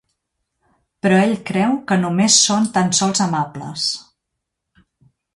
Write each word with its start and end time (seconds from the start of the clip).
Però 1.05 1.17
ell 1.25 1.33
creu 1.49 1.75
que 1.91 1.97
només 1.99 2.37
són 2.45 2.65
tan 2.77 2.89
sols 3.01 3.21
amables. 3.27 3.85